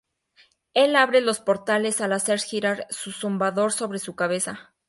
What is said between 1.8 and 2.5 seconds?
al hacer